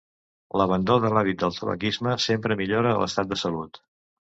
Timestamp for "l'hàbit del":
1.17-1.55